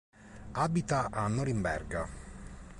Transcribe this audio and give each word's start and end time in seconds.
Abita 0.63 1.11
a 1.13 1.27
Norimberga. 1.27 2.01